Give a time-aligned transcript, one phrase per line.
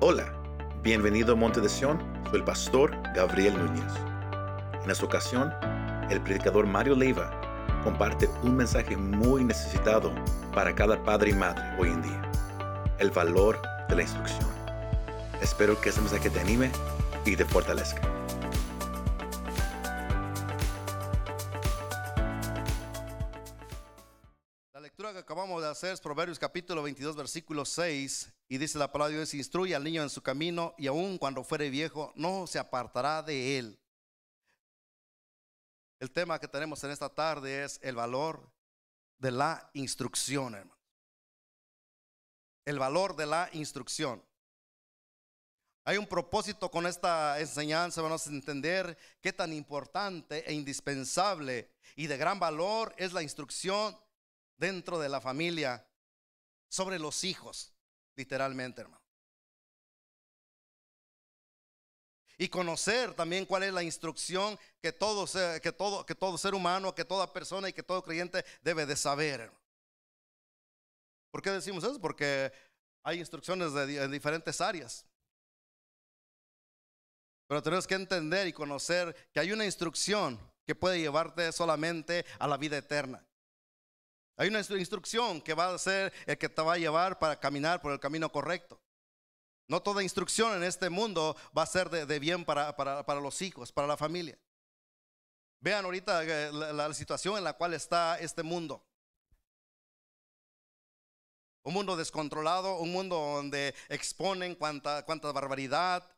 [0.00, 0.32] Hola,
[0.80, 1.98] bienvenido a Monte de Sion,
[2.30, 3.92] soy el pastor Gabriel Núñez.
[4.84, 5.52] En esta ocasión,
[6.08, 7.32] el predicador Mario Leiva
[7.82, 10.12] comparte un mensaje muy necesitado
[10.54, 12.30] para cada padre y madre hoy en día,
[13.00, 14.48] el valor de la instrucción.
[15.42, 16.70] Espero que este mensaje te anime
[17.24, 18.17] y te fortalezca.
[26.18, 30.10] Proverbios capítulo 22, versículo 6, y dice la palabra de Dios, instruye al niño en
[30.10, 33.78] su camino, y aun cuando fuere viejo, no se apartará de él.
[36.00, 38.50] El tema que tenemos en esta tarde es el valor
[39.18, 40.76] de la instrucción, hermano.
[42.64, 44.20] El valor de la instrucción.
[45.84, 52.08] Hay un propósito con esta enseñanza, vamos a entender qué tan importante e indispensable y
[52.08, 53.96] de gran valor es la instrucción
[54.56, 55.87] dentro de la familia
[56.68, 57.72] sobre los hijos,
[58.16, 59.02] literalmente, hermano.
[62.40, 65.26] Y conocer también cuál es la instrucción que todo,
[65.60, 68.94] que todo, que todo ser humano, que toda persona y que todo creyente debe de
[68.94, 69.50] saber.
[71.32, 72.00] ¿Por qué decimos eso?
[72.00, 72.52] Porque
[73.02, 75.04] hay instrucciones de, en diferentes áreas.
[77.48, 82.46] Pero tenemos que entender y conocer que hay una instrucción que puede llevarte solamente a
[82.46, 83.26] la vida eterna.
[84.38, 87.38] Hay una instru- instrucción que va a ser el que te va a llevar para
[87.38, 88.80] caminar por el camino correcto.
[89.66, 92.72] No toda instrucción en este mundo va a ser de, bien para,
[93.20, 94.38] los hijos, para la familia.
[95.60, 98.82] Vean ahorita eh, la, la situación en la cual está este mundo.
[101.64, 106.08] Un mundo descontrolado, un mundo donde exponen cuánta, barbaridad,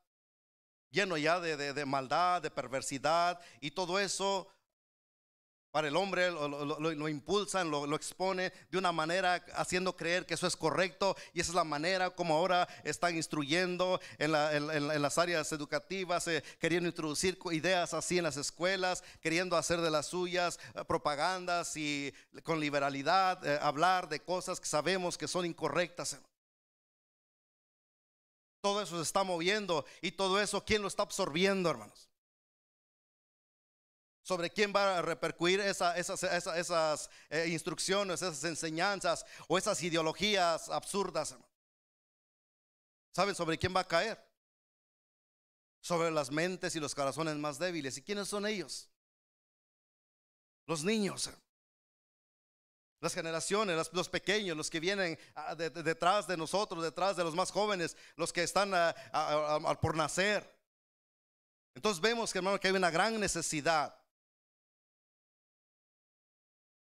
[0.91, 4.47] lleno ya de maldad, de perversidad y todo eso
[5.71, 10.35] para el hombre lo, lo- lo- impulsan, lo, expone de una manera haciendo creer que
[10.35, 14.69] eso es correcto y esa es la manera como ahora están instruyendo en, la- en-
[14.71, 19.81] en- en las áreas educativas, eh, queriendo introducir ideas así en las escuelas, queriendo hacer
[19.81, 25.29] de las suyas eh, propagandas y con liberalidad eh, hablar de cosas que sabemos que
[25.29, 26.19] son incorrectas.
[28.61, 32.10] Todo eso se está moviendo y todo eso, ¿quién lo está absorbiendo, hermanos?
[34.31, 41.35] Sobre quién va a repercutir esa- esas, eh, instrucciones, esas enseñanzas o esas ideologías absurdas.
[43.13, 44.25] ¿Saben sobre quién va a caer?
[45.81, 47.99] Sobre las mentes y los corazones más débiles.
[47.99, 48.89] ¿Y quiénes son ellos?
[50.67, 51.29] Los niños.
[53.01, 57.25] Las generaciones, los pequeños, los que vienen ah, de- de- detrás de nosotros, detrás de
[57.25, 60.49] los más jóvenes, los que están ah, ah, ah, por nacer.
[61.75, 64.00] Entonces vemos hermano que hay una gran necesidad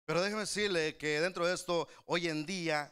[0.10, 2.92] pero déjeme decirle que dentro de esto, hoy en día,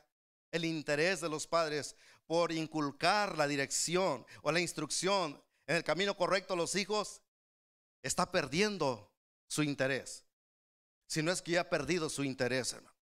[0.52, 1.96] el interés de los padres
[2.28, 7.24] por inculcar la dirección o la instrucción en el camino correcto a los hijos
[8.04, 9.12] está perdiendo
[9.48, 10.28] su interés.
[11.08, 12.96] Si no es que ya ha perdido su interés, hermano.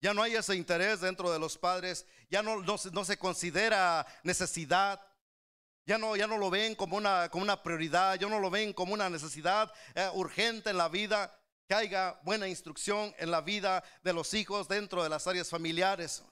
[0.00, 3.18] Ya no hay ese interés dentro de los padres, ya no, no, se- no se
[3.18, 5.00] considera necesidad,
[5.84, 8.72] ya no, ya no lo ven como una, como una prioridad, ya no lo ven
[8.72, 13.82] como una necesidad eh, urgente en la vida, que haya buena instrucción en la vida
[14.02, 16.22] de los hijos dentro de las áreas familiares.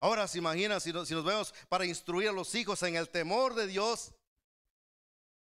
[0.00, 3.08] Ahora se imagina si nos, si nos vemos para instruir a los hijos en el
[3.08, 4.12] temor de Dios,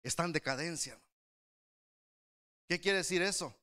[0.03, 1.01] está en decadencia.
[2.69, 3.55] ¿Qué quiere decir eso?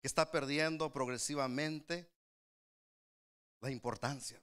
[0.00, 2.10] Que está perdiendo progresivamente
[3.60, 4.40] la importancia.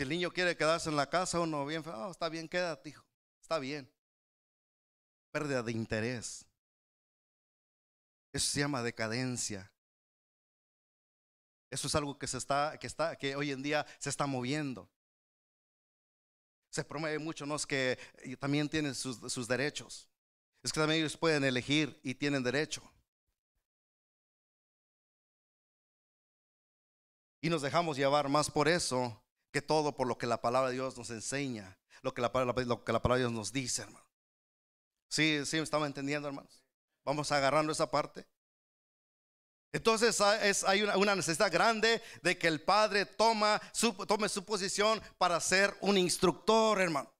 [0.00, 3.04] Si el niño quiere quedarse en la casa, uno bien, "Oh, está bien, quédate, hijo,
[3.42, 3.86] está bien.
[5.30, 6.46] Pérdida de interés.
[8.32, 9.70] Eso se llama decadencia.
[11.68, 14.88] Eso es algo que se está, que está, que hoy en día se está moviendo.
[16.70, 17.98] Se promueve mucho, no es que
[18.38, 20.08] también tienen sus, sus derechos.
[20.62, 22.90] Es que también ellos pueden elegir y tienen derecho.
[27.42, 29.19] Y nos dejamos llevar más por eso
[29.52, 32.84] que todo por lo que la palabra de Dios nos enseña, lo que la, lo
[32.84, 34.06] que la palabra de Dios nos dice, hermano.
[35.08, 36.64] Sí, sí, estaba entendiendo, hermanos.
[37.04, 38.26] Vamos agarrando esa parte.
[39.72, 43.60] Entonces hay- es- hay una, necesidad grande de que el padre toma
[44.06, 47.12] tome su posición para ser un instructor, hermano.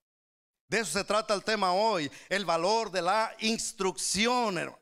[0.68, 4.79] De eso se trata el tema hoy, el valor de la instrucción, hermano.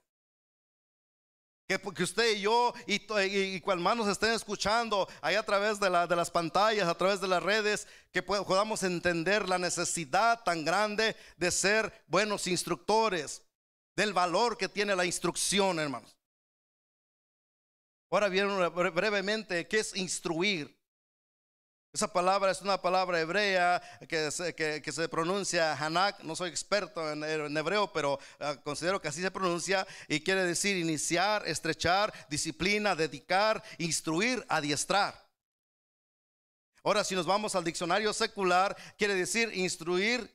[1.68, 5.78] Que, usted y yo y, y, y cual más nos estén escuchando ahí a través
[5.78, 9.58] de, la- de las pantallas, a través de las redes, que pod- podamos entender la
[9.58, 13.42] necesidad tan grande de ser buenos instructores,
[13.94, 16.16] del valor que tiene la instrucción, hermanos.
[18.10, 20.77] Ahora bien, brevemente, ¿qué es instruir?
[21.98, 26.22] Esa palabra es una palabra hebrea que se, que, se pronuncia Hanak.
[26.22, 30.76] No soy experto en, hebreo, pero ah, considero que así se pronuncia y quiere decir
[30.76, 35.28] iniciar, estrechar, disciplina, dedicar, instruir, adiestrar.
[36.84, 40.32] Ahora, si nos vamos al diccionario secular, quiere decir instruir,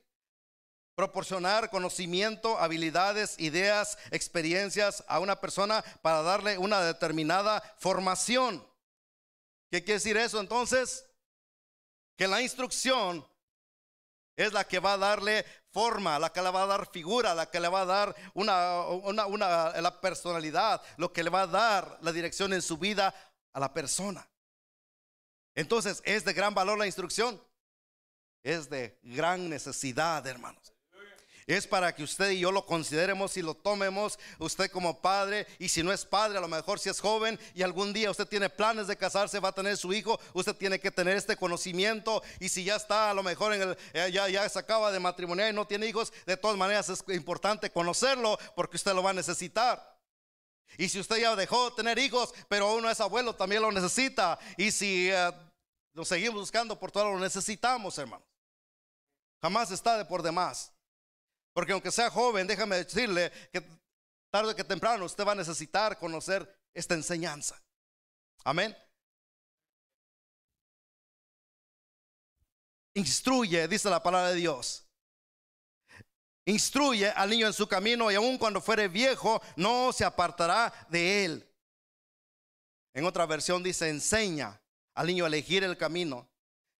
[0.94, 8.62] proporcionar conocimiento, habilidades, ideas, experiencias a una persona para darle una determinada formación.
[9.70, 11.06] ¿Qué quiere decir eso entonces?
[12.16, 13.26] Que la instrucción
[14.36, 17.50] es la que va a darle forma, la que le va a dar figura, la
[17.50, 21.98] que le va a dar una, una, la personalidad, lo que le va a dar
[22.02, 23.14] la dirección en su vida
[23.52, 24.28] a la persona.
[25.54, 27.40] Entonces, ¿es de gran valor la instrucción?
[28.42, 30.73] Es de gran necesidad, hermanos
[31.46, 35.68] es para que usted y yo lo consideremos y lo tomemos, usted como padre, y
[35.68, 38.48] si no es padre, a lo mejor si es joven y algún día usted tiene
[38.48, 42.48] planes de casarse, va a tener su hijo, usted tiene que tener este conocimiento, y
[42.48, 45.50] si ya está a lo mejor en el, eh, ya, ya se acaba de matrimoniar
[45.50, 49.14] y no tiene hijos, de todas maneras es importante conocerlo porque usted lo va a
[49.14, 49.94] necesitar.
[50.76, 54.38] Y si usted ya dejó de tener hijos, pero uno es abuelo, también lo necesita.
[54.56, 55.30] Y si eh,
[55.92, 58.24] lo seguimos buscando por todo lo necesitamos, hermano.
[59.40, 60.72] Jamás está de por demás.
[61.54, 63.64] Porque aunque sea joven, déjame decirle que
[64.30, 67.62] tarde que temprano usted va a necesitar conocer esta enseñanza.
[68.44, 68.76] Amén.
[72.94, 74.84] Instruye, dice la palabra de Dios.
[76.44, 81.24] Instruye al niño en su camino y aun cuando fuere viejo no se apartará de
[81.24, 81.50] él.
[82.92, 84.60] En otra versión dice, enseña
[84.94, 86.28] al niño a elegir el camino,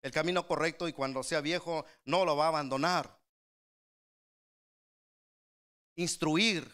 [0.02, 3.23] el camino correcto y cuando sea viejo no lo va a abandonar.
[5.96, 6.70] Instruir.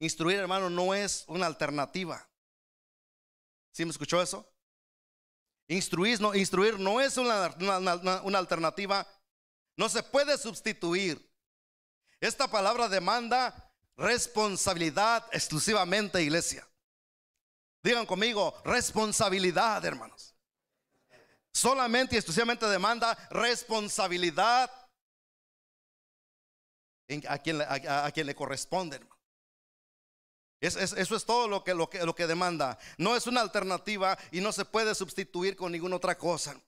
[0.00, 2.28] Instruir, hermano, no es una alternativa.
[3.72, 4.48] ¿Sí me escuchó eso?
[5.68, 7.54] Instruir no, instruir no es una,
[8.22, 9.06] una alternativa.
[9.76, 11.24] No se puede sustituir.
[12.20, 16.66] Esta palabra demanda responsabilidad exclusivamente, iglesia.
[17.82, 20.34] Digan conmigo, responsabilidad, hermanos.
[21.52, 24.70] Solamente y exclusivamente demanda responsabilidad
[27.28, 29.00] a quien, a, quien le corresponde.
[30.60, 30.80] eso
[31.16, 32.78] es todo lo que, lo, que, lo que demanda.
[32.98, 36.60] No es una alternativa y no se puede sustituir con ninguna otra cosa.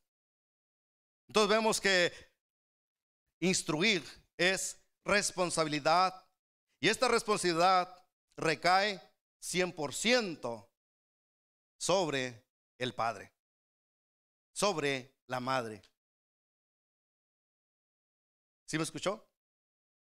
[1.28, 2.12] Entonces vemos que
[3.40, 4.04] instruir
[4.37, 6.26] es responsabilidad
[6.81, 7.94] y esta responsabilidad
[8.37, 9.00] recae
[9.42, 10.69] 100%
[11.78, 12.44] sobre
[12.78, 13.32] el padre,
[14.52, 15.82] sobre la madre.
[18.66, 19.30] ¿Sí me escuchó?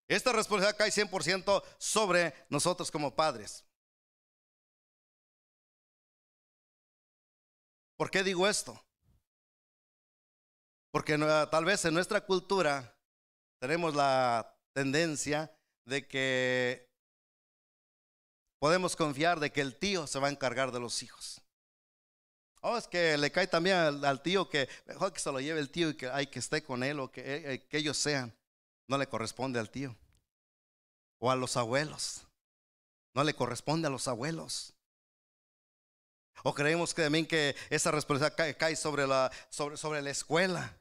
[0.08, 3.64] Esta responsabilidad cae 100% sobre nosotros como padres.
[7.96, 8.82] ¿Por qué digo esto?
[10.90, 11.18] Porque
[11.50, 12.96] tal vez en nuestra cultura
[13.60, 16.88] tenemos la tendencia de que
[18.60, 21.42] podemos confiar de que el tío se va a encargar de los hijos.
[22.62, 25.70] Oh, es que le cae también al, tío que mejor que se lo lleve el
[25.70, 28.37] tío y que hay que esté con él o que, eh, eh, que ellos sean
[28.88, 29.94] no le corresponde al tío.
[31.20, 32.26] O a los abuelos.
[33.14, 34.74] No le corresponde a los abuelos.
[36.42, 40.76] O creemos que también que esa responsabilidad cae, sobre, la, sobre, sobre la escuela.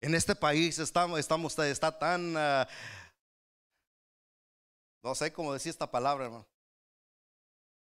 [0.00, 2.68] En este país estamos, estamos está tan, ah,
[5.02, 6.46] no sé cómo decir esta palabra, hermano.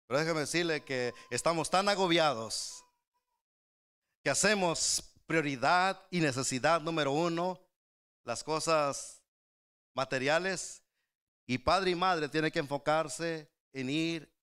[0.07, 2.83] Pero déjeme decirle que estamos tan agobiados
[4.23, 7.61] que hacemos prioridad y necesidad número uno,
[8.23, 9.21] las cosas
[9.93, 10.83] materiales.
[11.45, 14.33] Y padre y madre tienen que enfocarse en ir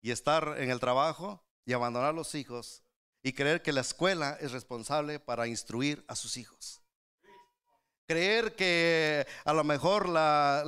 [0.00, 2.82] y estar en el trabajo y abandonar a los hijos
[3.22, 6.79] y creer que la escuela es responsable para instruir a sus hijos.
[8.10, 10.64] Creer que a lo mejor la,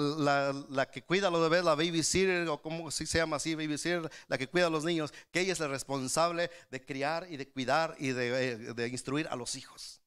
[0.69, 4.09] la, que cuida a los bebés, la babysitter, o como si se llama así, babysitter,
[4.29, 7.49] la que cuida a los niños, que ella es la responsable de criar y de
[7.49, 10.01] cuidar y de, eh, de instruir a los hijos.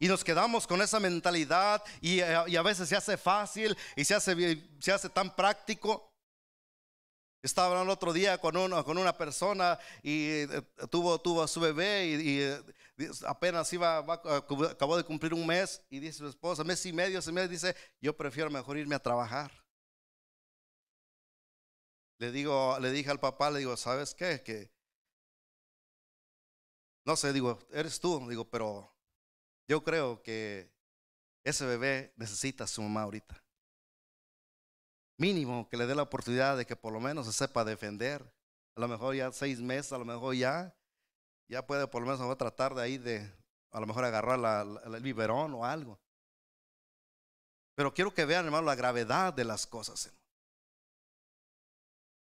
[0.00, 4.04] Y nos quedamos con esa mentalidad y, eh, y, a veces se hace fácil y
[4.04, 6.12] se hace, se hace tan práctico.
[7.46, 11.60] Estaba hablando otro día con, uno, con una persona y eh, tuvo, tuvo a su
[11.60, 12.42] bebé y
[13.24, 17.30] apenas iba, acabó de cumplir un mes y dice su esposa, mes y medio, ese
[17.30, 19.52] mes dice, yo prefiero mejor irme a trabajar.
[22.18, 24.72] Le digo, le dije al papá, le digo, ¿sabes qué?
[27.04, 28.92] No sé, digo, eres tú, digo, pero
[29.68, 30.74] yo creo que
[31.44, 33.40] ese bebé necesita a su mamá ahorita.
[35.18, 38.22] Mínimo que le dé la oportunidad de que por lo menos se sepa defender.
[38.76, 40.74] A lo mejor ya seis meses, a lo mejor ya,
[41.48, 43.32] ya puede por lo menos tratar de ahí de,
[43.70, 45.98] a lo mejor agarrar el biberón o algo.
[47.74, 50.10] Pero quiero que vean, hermano, la gravedad de las cosas.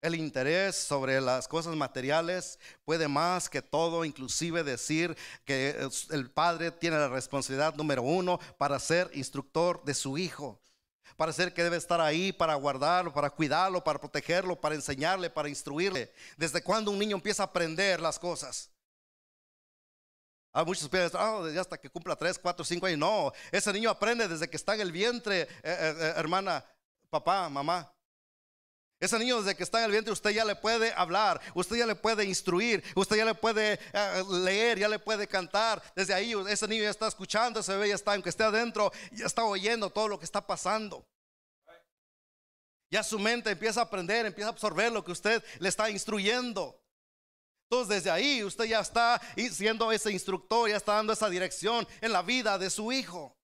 [0.02, 6.72] El interés sobre las cosas materiales puede más que todo, inclusive decir que el padre
[6.72, 10.62] tiene la responsabilidad número uno para ser instructor de su hijo,
[11.16, 15.50] para ser que debe estar ahí, para guardarlo, para cuidarlo, para protegerlo, para enseñarle, para
[15.50, 16.12] instruirle.
[16.36, 18.70] ¿Desde cuando un niño empieza a aprender las cosas?
[20.58, 23.00] Hay muchos piensan, oh, hasta que cumpla 3, 4, 5 años.
[23.00, 26.66] No, ese niño aprende desde que está en el vientre, eh, eh, eh, hermana,
[27.10, 27.92] papá, mamá.
[29.00, 31.86] Ese niño desde que está en el vientre usted ya le puede hablar, usted ya
[31.86, 33.80] le puede instruir, usted ya le puede
[34.44, 35.82] leer, ya le puede cantar.
[35.96, 39.28] Desde ahí ese niño ya está escuchando, ese bebé ya está, aunque esté adentro, ya
[39.28, 41.06] está oyendo todo lo que está pasando.
[42.90, 46.82] Ya su mente empieza a aprender, empieza a absorber lo que usted le está instruyendo.
[47.70, 52.14] Entonces desde ahí usted ya está siendo ese instructor, ya está dando esa dirección en
[52.14, 53.38] la vida de su hijo.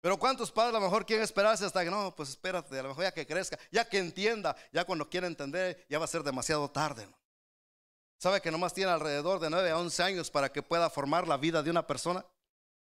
[0.00, 2.88] Pero cuántos padres a lo mejor quieren esperarse hasta que no, pues espérate, a lo
[2.90, 6.22] mejor ya que crezca, ya que entienda, ya cuando quiera entender, ya va a ser
[6.22, 7.06] demasiado tarde.
[8.18, 11.36] ¿Sabe que nomás tiene alrededor de 9 a 11 años para que pueda formar la
[11.36, 12.24] vida de una persona?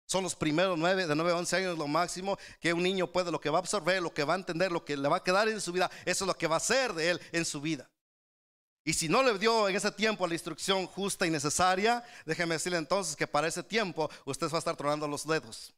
[0.06, 3.30] Son los primeros 9, de 9 a 11 años lo máximo que un niño puede,
[3.32, 5.24] lo que va a absorber, lo que va a entender, lo que le va a
[5.24, 7.60] quedar en su vida, eso es lo que va a ser de él en su
[7.60, 7.90] vida.
[8.86, 12.78] Y si no le dio en ese tiempo la instrucción justa y necesaria, déjeme decirle
[12.78, 15.74] entonces que para ese tiempo usted va a estar tronando los dedos.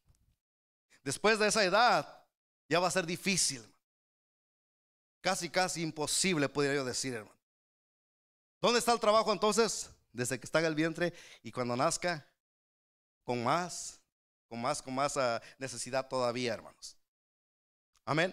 [1.09, 2.23] Después de esa edad,
[2.69, 3.67] ya va a ser difícil.
[5.21, 7.35] Casi, casi imposible, podría yo decir, hermano.
[8.61, 9.89] ¿Dónde está el trabajo entonces?
[10.13, 11.11] Desde que está en el vientre
[11.41, 12.31] y cuando nazca,
[13.23, 13.99] con más,
[14.47, 16.95] con más, con más ah, necesidad todavía, hermanos.
[18.05, 18.31] Amén.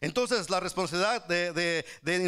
[0.00, 1.84] Entonces la responsabilidad de,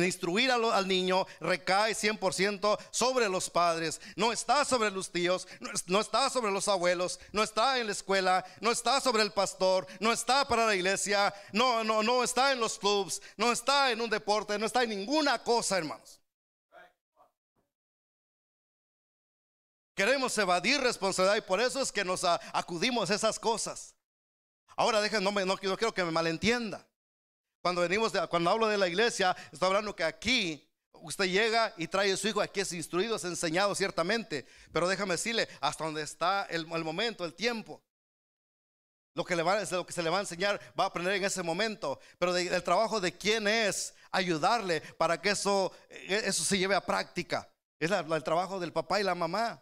[0.06, 5.46] instruir al, niño recae 100% sobre los padres, no está sobre los tíos,
[5.86, 9.86] no, está sobre los abuelos, no está en la escuela, no está sobre el pastor,
[10.00, 14.00] no está para la iglesia, no, no, no está en los clubs, no está en
[14.00, 16.20] un deporte, no está en ninguna cosa, hermanos.
[19.94, 23.96] Queremos evadir responsabilidad y por eso es que nos acudimos a esas cosas.
[24.76, 26.86] Ahora déjenme, no, no quiero que me malentienda.
[27.62, 30.68] Cuando venimos, cuando hablo de la iglesia, estoy hablando que aquí
[31.02, 35.14] usted llega y trae a su hijo, aquí es instruido, es enseñado ciertamente, pero déjame
[35.14, 37.82] decirle, hasta donde está el, momento, el tiempo.
[39.14, 41.24] Lo que, le va, lo que se le va a enseñar va a aprender en
[41.24, 46.56] ese momento, pero el trabajo de quién es ayudarle para que eso, e, eso se
[46.56, 47.50] lleve a práctica.
[47.80, 49.60] Es el trabajo del papá y la mamá.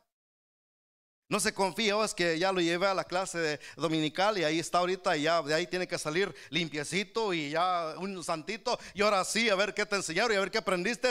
[1.28, 4.44] No se confía, oh, es que ya lo llevé a la clase de dominical y
[4.44, 8.78] ahí está ahorita y ya de ahí tiene que salir limpiecito y ya un santito
[8.94, 11.10] y ahora sí, a ver qué te enseñaron y a ver qué aprendiste.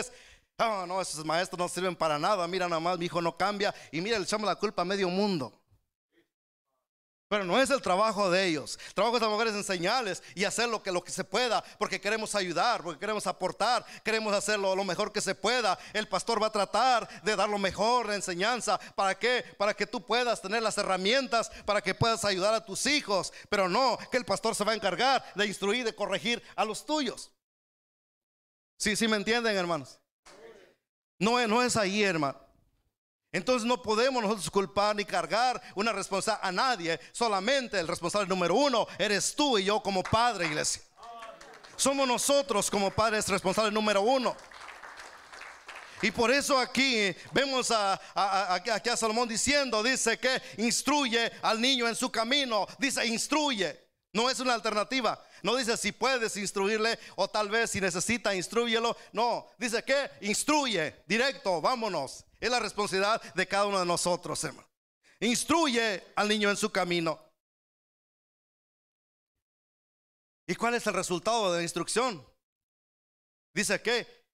[0.58, 3.76] Ah, no, esos maestros no sirven para nada, mira nada más, mi hijo no cambia
[3.92, 5.54] y mira, le echamos la culpa a medio mundo.
[7.28, 8.78] Pero no es el trabajo de ellos.
[8.88, 11.64] El trabajo de esta mujer es enseñarles y hacer lo que, lo que se pueda,
[11.80, 15.78] porque queremos ayudar, porque queremos aportar, queremos hacerlo lo mejor que se pueda.
[15.94, 18.80] El pastor va a tratar de dar lo mejor, la enseñanza.
[18.96, 19.44] ¿Para qué?
[19.58, 23.34] Para que tú puedas tener las herramientas, para que puedas ayudar a tus hijos.
[23.50, 26.86] Pero no que el pastor se va a encargar de instruir, de corregir a los
[26.86, 27.32] tuyos.
[28.78, 30.00] Sí, sí me entienden, hermanos.
[31.18, 32.45] No, no es ahí, hermano.
[33.36, 36.98] Entonces no podemos nosotros culpar ni cargar una responsabilidad a nadie.
[37.12, 40.82] Solamente el responsable número uno eres tú y yo como padre, iglesia.
[41.76, 44.38] Somos nosotros como padres responsables número uno.
[46.02, 48.00] Y por eso aquí vemos a,
[48.54, 52.66] aquí a Salomón diciendo, dice que instruye al niño en su camino.
[52.80, 53.86] Dice, instruye.
[54.14, 55.22] No es una alternativa.
[55.44, 58.96] No dice si puedes instruirle o tal vez si necesita, instruyelo.
[59.12, 62.25] No, dice que instruye, directo, vámonos.
[62.40, 64.68] Es la responsabilidad de cada uno de nosotros, hermano.
[65.20, 67.20] Instruye al niño en su camino.
[70.48, 72.26] ¿Y cuál es el resultado de la instrucción?
[73.54, 74.26] Dice que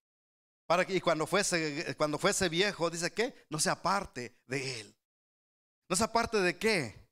[0.66, 4.96] para que y cuando fuese cuando fuese viejo, dice que no se aparte de él.
[5.88, 7.08] No se aparte de qué?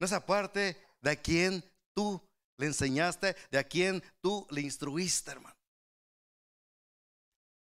[0.00, 2.20] No se aparte de a quien tú
[2.56, 5.57] le enseñaste, de a quien tú le instruiste, hermano.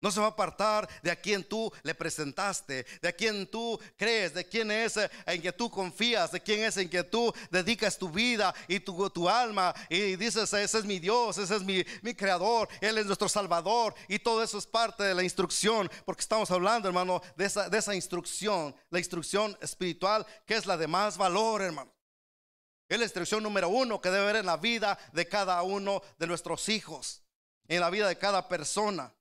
[0.03, 3.81] No se va a apartar de a quien tú le presentaste, de a quien tú
[3.97, 7.97] crees, de quién es en que tú confías, de quién es en que tú dedicas
[7.97, 11.85] tu vida y tu, tu alma y dices, ese es mi Dios, ese es mi,
[12.03, 16.23] mi, creador, Él es nuestro Salvador y todo eso es parte de la instrucción, porque
[16.23, 20.89] estamos hablando, hermano, de esa, de esa instrucción, la instrucción espiritual que es la de
[20.89, 21.93] más valor, hermano.
[22.89, 26.27] Es la instrucción número uno que debe haber en la vida de cada uno de
[26.27, 27.23] nuestros hijos,
[27.69, 29.15] en la vida de cada persona.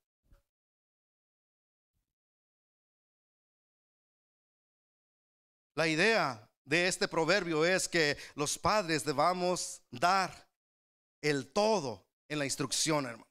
[5.76, 10.48] La idea de este proverbio es que los padres debamos dar
[11.22, 13.28] el todo en la instrucción, hermanos.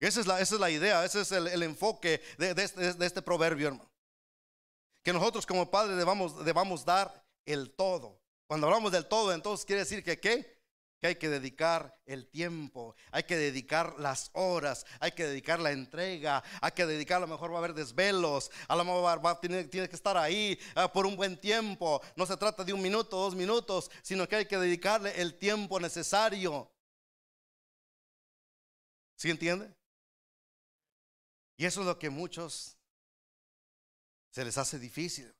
[0.00, 3.90] Esa es la, idea, ese es el, enfoque este, de, este, proverbio, hermano.
[5.02, 8.20] Que nosotros como padres debamos dar el todo.
[8.46, 10.53] Cuando hablamos del todo, entonces quiere decir que ¿qué?
[11.04, 15.70] Que hay que dedicar el tiempo, hay que dedicar las horas, hay que dedicar la
[15.70, 19.38] entrega, hay que dedicar, a lo mejor va a haber desvelos, a lo mejor va,
[19.38, 22.00] tiene, que estar ahí ah, por un buen tiempo.
[22.16, 25.78] No se trata de un minuto, dos minutos, sino que hay que dedicarle el tiempo
[25.78, 26.72] necesario.
[29.14, 29.76] ¿Sí entiende?
[31.58, 32.78] Y eso es lo que muchos
[34.30, 35.30] se les hace difícil.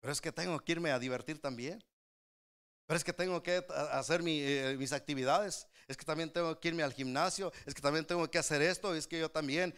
[0.00, 1.84] Pero es que tengo que irme a divertir también.
[2.86, 5.66] Pero es que tengo que hacer eh, mis actividades.
[5.88, 7.52] Es que también tengo que irme al gimnasio.
[7.66, 8.94] Es que también tengo que hacer esto.
[8.94, 9.74] Es que yo también.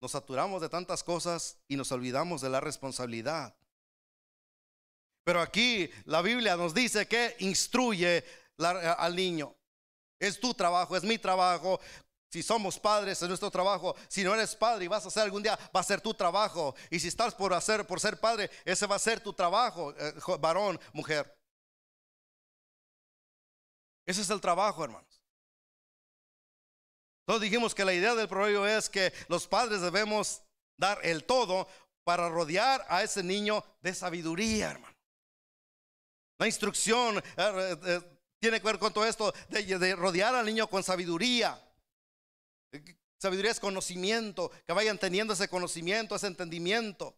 [0.00, 3.56] Nos saturamos de tantas cosas y nos olvidamos de la responsabilidad.
[5.24, 8.22] Pero aquí la Biblia nos dice que instruye
[8.58, 9.56] al niño.
[10.20, 11.80] Es tu trabajo, es mi trabajo.
[12.34, 13.94] Si somos padres, es nuestro trabajo.
[14.08, 16.74] Si no eres padre y vas a hacer algún día, va a ser tu trabajo.
[16.90, 20.12] Y si estás por hacer, por ser padre, ese va a ser tu trabajo, eh,
[20.40, 21.32] varón, mujer.
[24.04, 25.22] Ese es el trabajo, hermanos.
[27.20, 30.42] Entonces dijimos que la idea del proverbio es que los padres debemos
[30.76, 31.68] dar el todo
[32.02, 34.96] para rodear a ese niño de sabiduría, hermano.
[36.40, 38.00] La instrucción eh, eh,
[38.40, 41.63] tiene que ver con todo esto de rodear al niño con sabiduría.
[43.18, 47.16] Sabiduría es conocimiento, que vayan teniendo ese conocimiento, ese entendimiento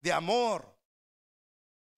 [0.00, 0.71] de amor,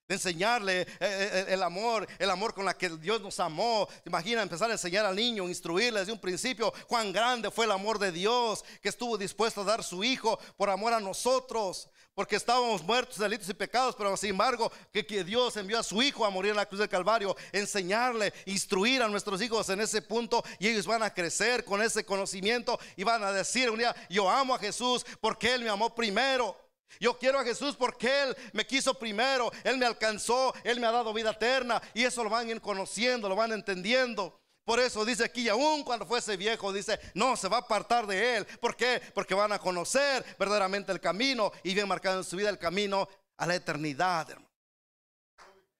[0.06, 3.88] de enseñarle eh, eh, el amor, el amor con la que Dios nos amó.
[4.04, 7.98] Imagina empezar a enseñar al niño, instruirle desde un principio cuán grande fue el amor
[7.98, 12.82] de Dios, que estuvo dispuesto a dar su hijo por amor a nosotros, porque estábamos
[12.82, 16.30] muertos, delitos y pecados, pero sin embargo que, que Dios envió a su hijo a
[16.30, 20.68] morir en la cruz del Calvario, enseñarle, instruir a nuestros hijos en ese punto y
[20.68, 24.54] ellos van a crecer con ese conocimiento y van a decir un día, yo amo
[24.54, 26.63] a Jesús porque Él me amó primero.
[27.00, 30.92] Yo quiero a Jesús porque Él me quiso primero, Él me alcanzó, Él me ha
[30.92, 34.40] dado vida eterna y eso lo van conociendo, lo van entendiendo.
[34.64, 38.36] Por eso dice aquí, aún cuando fuese viejo, dice, no, se va a apartar de
[38.36, 38.46] Él.
[38.60, 39.00] ¿Por qué?
[39.12, 43.06] Porque van a conocer verdaderamente el camino y bien marcado en su vida el camino
[43.36, 44.28] a la eternidad.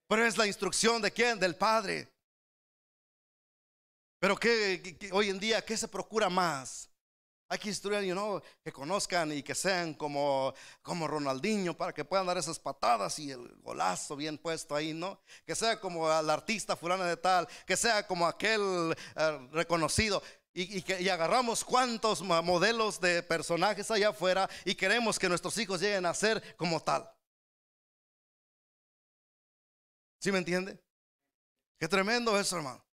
[0.06, 1.38] Pero es la instrucción de quién?
[1.38, 2.08] Del Padre.
[4.20, 6.90] Pero que, hoy en día, ¿qué se procura más?
[7.54, 12.26] Hay que instruir, you que conozcan y que sean como, como Ronaldinho para que puedan
[12.26, 15.20] dar esas patadas y el golazo bien puesto ahí, ¿no?
[15.46, 20.20] Que sea como el artista fulano de tal, que sea como aquel eh, reconocido.
[20.52, 25.80] Y, que, y agarramos cuantos modelos de personajes allá afuera y queremos que nuestros hijos
[25.80, 27.08] lleguen a ser como tal.
[30.18, 30.82] ¿Sí me entiende?
[31.78, 32.84] Qué tremendo eso, hermano.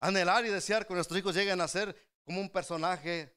[0.00, 3.34] Anhelar y desear que nuestros hijos lleguen a ser como un personaje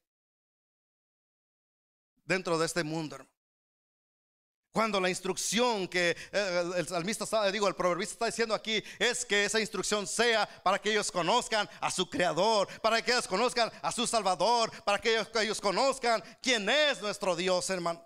[2.25, 3.25] dentro de este mundo,
[4.73, 9.25] Cuando la instrucción que eh, el salmista está, digo, el proverbista está diciendo aquí es
[9.25, 13.71] que esa instrucción sea para que ellos conozcan a su creador, para que ellos conozcan
[13.81, 18.05] a su salvador, para que ellos, que ellos conozcan quién es nuestro Dios, hermano.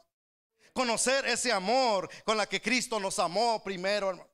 [0.72, 4.30] Conocer ese amor con la que Cristo nos amó primero, hermano.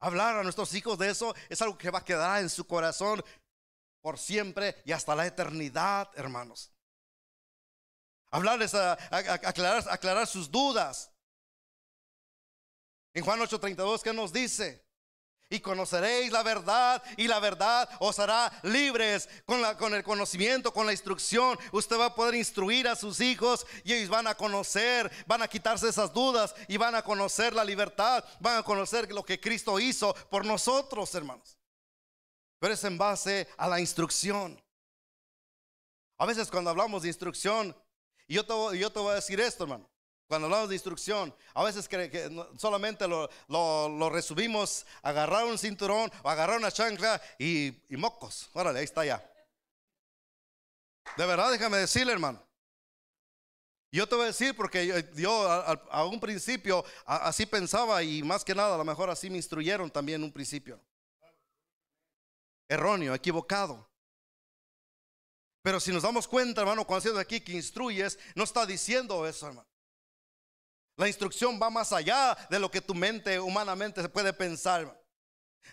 [0.00, 3.22] Hablar a nuestros hijos de eso es algo que va a quedar en su corazón
[4.08, 6.72] por siempre y hasta la eternidad, hermanos.
[8.30, 11.10] Hablarles, a, aclarar, aclarar sus dudas.
[13.12, 14.82] En Juan 8:32, ¿qué nos dice?
[15.50, 20.72] Y conoceréis la verdad y la verdad os hará libres con, la, con el conocimiento,
[20.72, 21.58] con la instrucción.
[21.72, 25.48] Usted va a poder instruir a sus hijos y ellos van a conocer, van a
[25.48, 29.78] quitarse esas dudas y van a conocer la libertad, van a conocer lo que Cristo
[29.78, 31.57] hizo por nosotros, hermanos
[32.58, 34.60] pero es en base a la instrucción.
[36.18, 37.76] A veces cuando hablamos de instrucción,
[38.26, 39.88] y yo te, voy a decir esto, hermano,
[40.26, 46.28] cuando hablamos de instrucción, a veces que, solamente lo, lo, resumimos, agarrar un cinturón o
[46.28, 48.50] agarrar una chancla y, mocos.
[48.52, 49.24] Órale, ahí está ya.
[51.16, 52.42] De verdad, déjame decirle, hermano.
[53.90, 58.54] Yo te voy a decir porque yo, a, un principio así pensaba y más que
[58.54, 60.78] nada a lo mejor así me instruyeron también en un principio
[62.68, 63.88] erróneo, equivocado.
[65.62, 69.68] Pero si nos damos cuenta, hermano, cuando aquí que instruyes, no está diciendo eso, hermano.
[70.96, 75.00] La instrucción va más allá de lo que tu mente humanamente se puede pensar.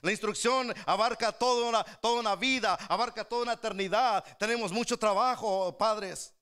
[0.01, 4.23] La instrucción abarca toda una, toda una vida, abarca toda una eternidad.
[4.37, 6.33] Tenemos mucho trabajo, padres.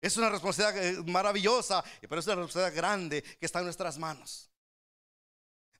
[0.00, 4.51] Es una responsabilidad eh, maravillosa, pero es una responsabilidad grande que está en nuestras manos.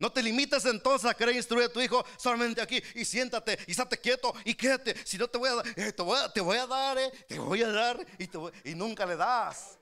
[0.02, 3.70] No te limites entonces a querer instruir a tu hijo solamente aquí y siéntate y
[3.70, 4.96] estate quieto y quédate.
[5.06, 7.62] Si no te voy a dar, eh, te, voy a, te dar, eh, te voy
[7.62, 8.28] a dar y,
[8.68, 9.78] y nunca le das.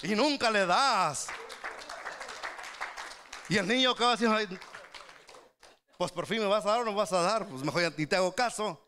[0.00, 1.26] Y nunca le das.
[3.48, 4.38] Y el niño acaba diciendo,
[5.96, 8.06] pues por fin me vas a dar o no vas a dar, pues mejor ni
[8.06, 8.80] te hago caso.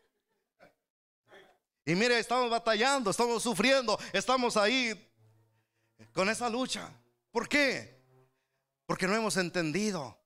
[1.83, 5.11] Y mire, estamos batallando, estamos sufriendo, estamos ahí
[6.13, 6.89] con esa lucha.
[7.29, 8.00] ¿Por qué?
[8.91, 10.19] Porque no hemos entendido.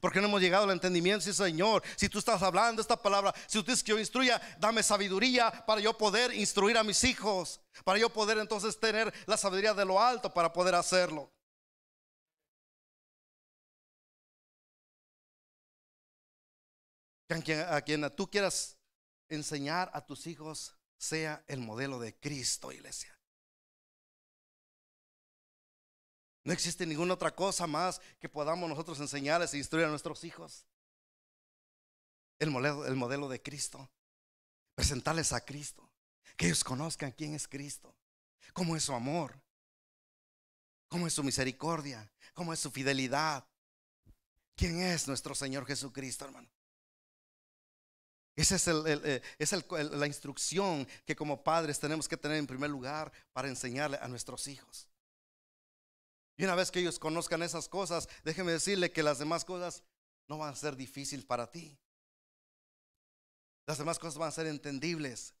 [0.00, 3.60] Porque no hemos llegado al entendimiento, sí Señor, si tú estás hablando esta palabra, si
[3.60, 8.00] tú dices que yo instruya, dame sabiduría para yo poder instruir a mis hijos, para
[8.00, 11.32] yo poder entonces tener la sabiduría de lo alto para poder hacerlo.
[17.28, 18.76] A quien, a quien tú quieras
[19.28, 23.16] enseñar a tus hijos sea el modelo de Cristo, iglesia.
[26.44, 30.66] No existe ninguna otra cosa más que podamos nosotros enseñarles e instruir a nuestros hijos.
[32.38, 33.88] El modelo, el modelo de Cristo.
[34.74, 35.88] Presentarles a Cristo.
[36.36, 37.94] Que ellos conozcan quién es Cristo.
[38.52, 39.40] Cómo es su amor.
[40.88, 42.10] Cómo es su misericordia.
[42.34, 43.46] Cómo es su fidelidad.
[44.56, 46.50] ¿Quién es nuestro Señor Jesucristo, hermano?
[48.34, 49.52] Esa es, eh, es
[49.92, 54.48] la instrucción que como padres tenemos que tener en primer lugar para enseñarle a nuestros
[54.48, 54.88] hijos.
[56.42, 59.84] Y una vez que ellos conozcan esas cosas, déjeme decirle que las demás cosas
[60.26, 61.78] no van a ser difíciles para ti.
[63.64, 65.36] Las demás cosas van a ser entendibles.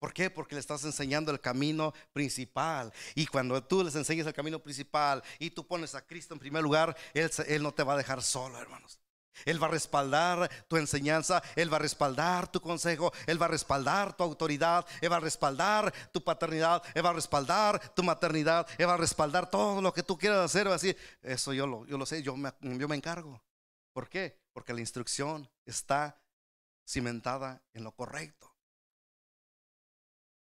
[0.00, 0.30] ¿Por qué?
[0.30, 2.92] Porque le estás enseñando el camino principal.
[3.14, 6.64] Y cuando tú les enseñas el camino principal y tú pones a Cristo en primer
[6.64, 8.98] lugar, Él, él no te va a dejar solo, hermanos.
[9.44, 13.48] Él va a respaldar tu enseñanza, Él va a respaldar tu consejo, Él va a
[13.48, 18.66] respaldar tu autoridad, Él va a respaldar tu paternidad, Él va a respaldar tu maternidad,
[18.78, 20.66] Él va a respaldar todo lo que tú quieras hacer.
[20.66, 23.42] Va a decir, eso yo lo, yo lo sé, yo me, yo me encargo.
[23.92, 24.38] ¿Por qué?
[24.52, 26.20] Porque la instrucción está
[26.86, 28.54] cimentada en lo correcto.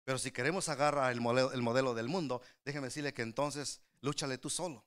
[0.03, 4.39] Pero si queremos agarrar el modelo, el modelo del mundo, déjeme decirle que entonces lúchale
[4.39, 4.83] tú solo.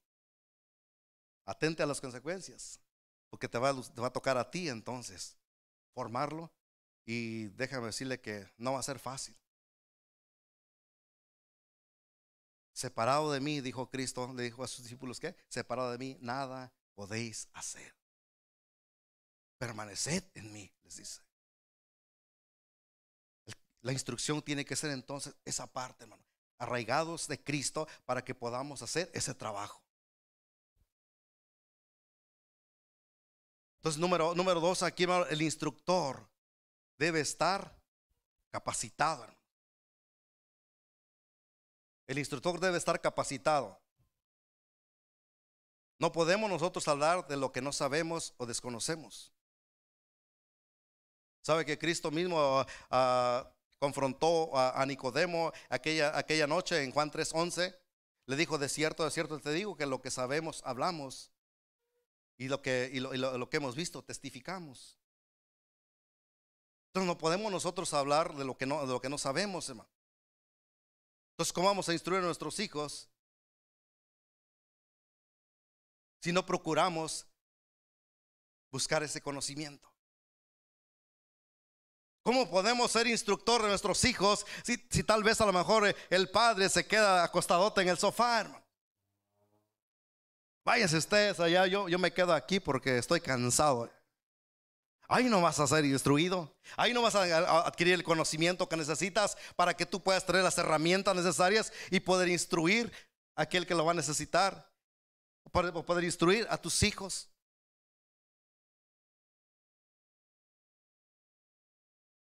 [1.44, 2.81] Atente a las consecuencias.
[3.32, 5.38] Porque te va, a tocar a ti entonces
[5.94, 6.52] formarlo.
[7.06, 9.34] Y déjame decirle que no va a ser fácil.
[12.74, 16.74] Separado de mí, dijo Cristo, le dijo a sus discípulos que, separado de mí, nada
[16.94, 17.96] podéis hacer.
[19.56, 21.22] Permaneced en mí, les dice.
[23.80, 26.22] La instrucción tiene que ser entonces esa parte, hermano.
[26.58, 29.81] Arraigados de Cristo para que podamos hacer ese trabajo.
[33.82, 36.30] Entonces, número, número dos, aquí el instructor
[36.98, 37.76] debe estar
[38.52, 39.26] capacitado.
[42.06, 43.82] El instructor debe estar capacitado.
[45.98, 49.32] No podemos nosotros hablar de lo que no sabemos o desconocemos.
[51.40, 57.76] ¿Sabe que Cristo mismo ah, confrontó a, Nicodemo aquella, aquella noche en Juan 3:11?
[58.26, 61.31] Le dijo, de cierto, de cierto te digo que lo que sabemos hablamos
[62.42, 64.98] y lo que, lo, que hemos visto testificamos.
[66.88, 69.88] Entonces no podemos nosotros hablar de lo que no, de lo que no sabemos, hermano.
[71.30, 73.08] Entonces, ¿cómo vamos a instruir a nuestros hijos
[76.20, 77.28] si no procuramos
[78.72, 79.88] buscar ese conocimiento?
[82.24, 86.28] ¿Cómo podemos ser instructor de nuestros hijos si, si, tal vez a lo mejor el
[86.28, 88.61] padre se queda acostadote en el sofá, hermano?
[90.64, 93.90] Váyanse ustedes allá, yo, yo me quedo aquí porque estoy cansado.
[95.08, 96.56] Ahí no vas a ser instruido.
[96.76, 100.56] Ahí no vas a adquirir el conocimiento que necesitas para que tú puedas tener las
[100.56, 102.92] herramientas necesarias y poder instruir
[103.34, 104.70] a aquel que lo va a necesitar.
[105.50, 107.28] Para poder instruir a tus hijos.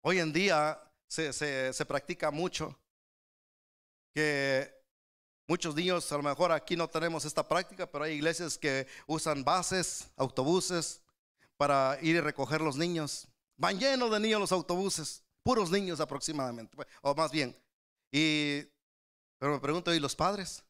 [0.02, 2.80] Hoy en día se, se practica mucho
[4.14, 4.79] que
[5.50, 9.44] Muchos niños, a lo mejor aquí no tenemos esta práctica, pero hay iglesias que usan
[9.44, 11.02] bases, autobuses,
[11.58, 13.28] para ir y recoger los niños.
[13.58, 17.60] Van llenos de niños los autobuses, puros niños aproximadamente, o más bien.
[18.12, 18.62] Y,
[19.40, 20.64] pero me pregunto, ¿y los padres?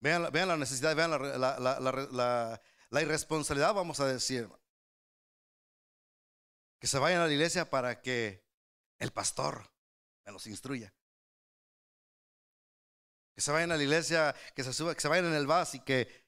[0.00, 4.48] Vean, vean la necesidad, vean la, la irresponsabilidad, vamos a decir,
[6.78, 8.48] que se vayan a la iglesia para que
[9.00, 9.68] el pastor
[10.24, 10.94] me los instruya.
[13.34, 15.74] Que se vayan a la iglesia, que se suba, que se vayan en el bus
[15.74, 16.24] y que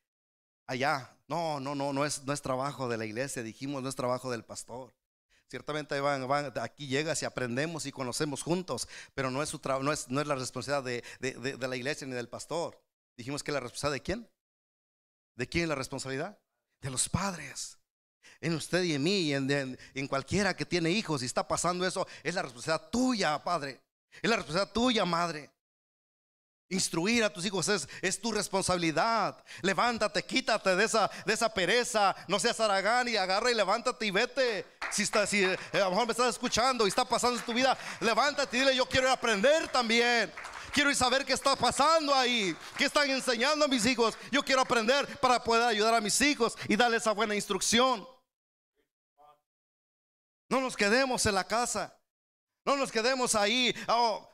[0.67, 1.17] allá.
[1.29, 4.31] No, no, no, no es, no es trabajo de la iglesia, dijimos, no es trabajo
[4.31, 4.95] del pastor.
[5.49, 9.93] Ciertamente van, van, aquí llegas y aprendemos y conocemos juntos, pero no es, su no
[9.93, 12.83] es, no es la responsabilidad de, de, de, la iglesia ni del pastor.
[13.17, 14.31] Dijimos que la responsabilidad de quién?
[15.37, 16.39] ¿De quién es la responsabilidad?
[16.81, 17.79] De los padres.
[18.41, 21.87] En usted y en mí y en, en cualquiera que tiene hijos y está pasando
[21.87, 23.81] eso, es la responsabilidad tuya, padre.
[24.21, 25.51] Es la responsabilidad tuya, madre.
[26.69, 29.37] Instruir a tus hijos es, es, tu responsabilidad.
[29.61, 32.17] Levántate, quítate de esa, de esa pereza.
[32.27, 34.67] No seas aragán y agarra y levántate y vete.
[34.91, 37.53] Si, está, si eh, a lo mejor me estás escuchando y está pasando en tu
[37.53, 40.33] vida, levántate y dile: Yo quiero aprender también.
[40.73, 44.17] Quiero saber qué está pasando ahí, qué están enseñando a mis hijos.
[44.31, 48.09] Yo quiero aprender para poder ayudar a mis hijos y darles esa buena instrucción.
[50.53, 51.99] No nos quedemos en la casa.
[52.67, 53.75] No nos quedemos ahí.
[53.89, 54.29] Oh,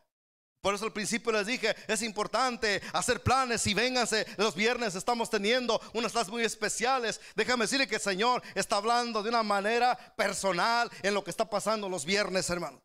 [0.61, 4.27] por eso al principio les dije, es importante hacer planes y vénganse.
[4.37, 7.21] Los viernes estamos teniendo unas clases muy especiales.
[7.37, 11.49] Déjame decirle que el Señor está hablando de una manera personal en lo que está
[11.49, 12.83] pasando los viernes, hermano.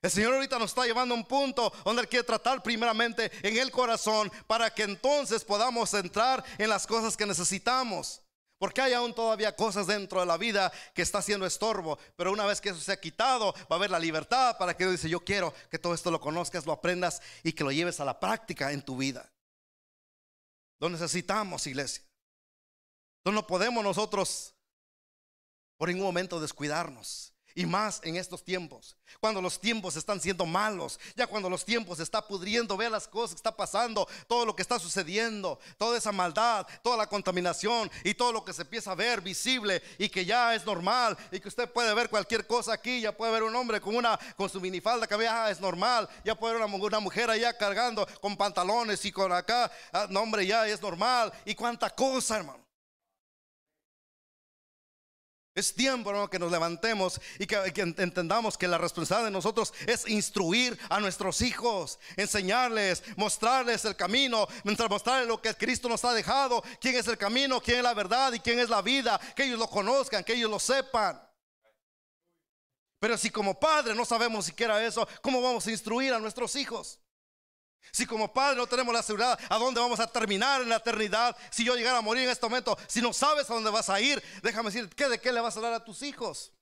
[0.00, 3.58] El Señor ahorita nos está llevando a un punto donde Él quiere tratar primeramente en
[3.58, 8.23] el corazón para que entonces podamos entrar en las cosas que necesitamos.
[8.64, 11.98] Porque hay aún todavía cosas dentro de la vida que está haciendo estorbo.
[12.16, 14.84] Pero una vez que eso se ha quitado, va a haber la libertad para que
[14.84, 18.00] Dios dice, yo quiero que todo esto lo conozcas, lo aprendas y que lo lleves
[18.00, 19.30] a la práctica en tu vida.
[20.80, 22.02] Lo necesitamos, iglesia.
[23.22, 24.54] No podemos nosotros
[25.76, 27.33] por ningún momento descuidarnos.
[27.56, 31.98] Y más en estos tiempos, cuando los tiempos están siendo malos, ya cuando los tiempos
[31.98, 35.96] se está pudriendo, vea las cosas que está pasando, todo lo que está sucediendo, toda
[35.96, 40.08] esa maldad, toda la contaminación y todo lo que se empieza a ver visible y
[40.08, 43.44] que ya es normal y que usted puede ver cualquier cosa aquí, ya puede ver
[43.44, 46.74] un hombre con una con su minifalda que vea, es normal, ya puede ver una,
[46.74, 51.32] una mujer allá cargando con pantalones y con acá, ah, no hombre, ya es normal
[51.44, 52.63] y cuánta cosa, hermano.
[55.54, 60.76] Es tiempo que nos levantemos y que, entendamos que la responsabilidad de nosotros es instruir
[60.88, 66.64] a nuestros hijos, enseñarles, mostrarles el camino, mientras mostrarles lo que Cristo nos ha dejado,
[66.80, 69.60] quién es el camino, quién es la verdad y quién es la vida, que ellos
[69.60, 71.22] lo conozcan, que ellos lo sepan.
[72.98, 76.98] Pero si como padre no sabemos siquiera eso, ¿cómo vamos a instruir a nuestros hijos?
[77.92, 81.36] Si como padre no tenemos la seguridad a dónde vamos a terminar en la eternidad,
[81.50, 84.00] si yo llegara a morir en este momento, si no sabes a dónde vas a
[84.00, 86.52] ir, déjame decir, ¿qué de qué le vas a dar a tus hijos?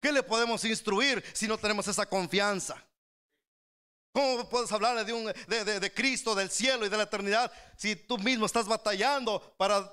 [0.00, 2.76] ¿Qué le podemos instruir si no tenemos esa confianza?
[4.12, 8.18] ¿Cómo puedes hablarle de, un, de, Cristo, del cielo y de la eternidad si tú
[8.18, 9.90] mismo estás batallando para,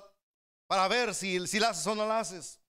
[0.68, 2.60] para ver si, si la haces o no la haces?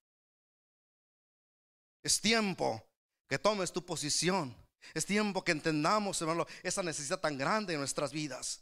[2.02, 2.82] Es tiempo
[3.28, 4.63] que tomes tu posición
[4.94, 8.62] es tiempo que entendamos, hermano, esa necesidad tan grande en nuestras vidas.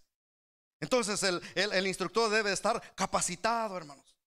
[0.80, 4.18] Entonces el, instructor debe estar capacitado, hermanos.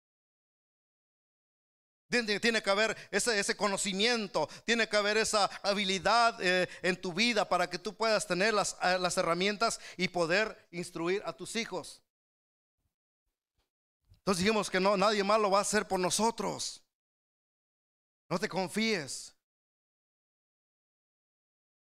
[2.08, 7.68] Tiene que haber ese, conocimiento, tiene que haber esa habilidad eh, en tu vida para
[7.68, 12.02] que tú puedas tener las, eh, las herramientas y poder instruir a tus hijos.
[14.18, 16.82] Entonces dijimos que no, nadie más lo va a hacer por nosotros.
[18.30, 19.34] No te confíes.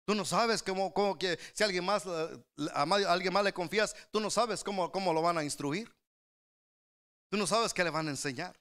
[0.07, 4.21] Tú no sabes cómo, cómo que si alguien más, a alguien más le confías, tú
[4.21, 5.93] no sabes cómo, cómo lo van a instruir.
[7.29, 8.57] Tú no sabes qué le van a enseñar.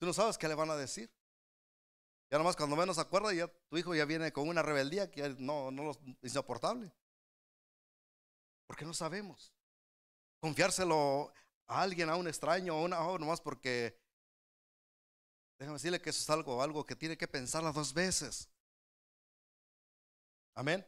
[0.00, 1.08] Tú no sabes qué le van a decir.
[2.32, 5.70] Ya nomás cuando menos acuerda, ya tu hijo ya viene con una rebeldía que no,
[5.70, 6.92] no es insoportable.
[8.66, 9.52] Porque no sabemos.
[10.40, 11.32] Confiárselo
[11.68, 13.96] a alguien, a un extraño, a una, oh, nomás porque
[15.60, 18.48] déjame decirle que eso es algo, algo que tiene que pensarla dos veces.
[20.54, 20.86] Amén.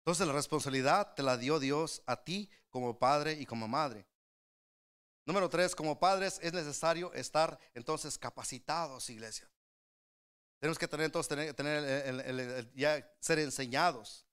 [0.00, 4.06] Entonces la responsabilidad te la dio Dios a ti como padre y como madre.
[5.24, 9.48] Número tres, como padres es necesario estar entonces capacitados, iglesia.
[10.58, 14.26] Tenemos que tener entonces tener, ya ser enseñados,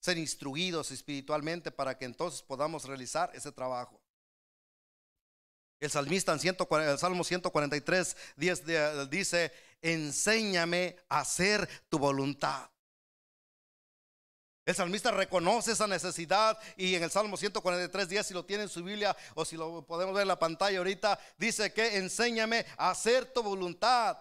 [0.00, 4.00] ser instruidos espiritualmente para que entonces podamos realizar ese trabajo.
[5.80, 12.70] El salmista en el Salmo 143, 10 dice, enséñame a hacer tu voluntad.
[14.68, 18.68] El salmista reconoce esa necesidad y en el Salmo 143, 10, si lo tiene en
[18.68, 22.90] su Biblia o si lo podemos ver en la pantalla ahorita, dice que enséñame a
[22.90, 24.18] hacer tu voluntad,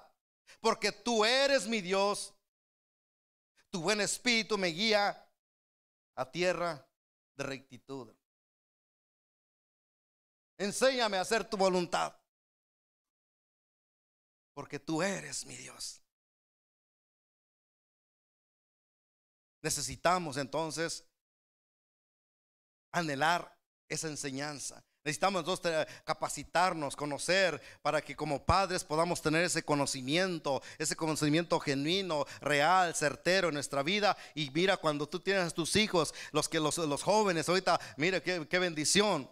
[0.62, 2.34] porque tú eres mi Dios,
[3.70, 5.22] tu buen espíritu me guía
[6.16, 6.88] a tierra
[7.36, 8.16] de rectitud.
[10.58, 12.16] Enséñame a hacer tu voluntad.
[14.58, 16.02] Porque tú eres mi Dios.
[19.62, 21.06] Necesitamos entonces
[22.92, 23.56] anhelar
[23.88, 24.84] esa enseñanza.
[25.04, 32.26] Necesitamos entonces capacitarnos, conocer, para que como padres podamos tener ese conocimiento, ese conocimiento genuino,
[32.42, 34.18] real, certero en nuestra vida.
[34.34, 38.58] Y mira, cuando tú tienes a tus hijos, los que los, jóvenes, ahorita, mira qué,
[38.58, 39.30] bendición.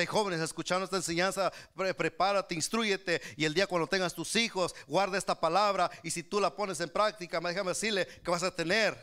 [0.00, 5.18] Hay jóvenes escuchando esta enseñanza, prepárate, instruyete y el día cuando tengas tus hijos, guarda
[5.18, 9.00] esta palabra y si tú la pones en práctica, déjame decirle que vas a tener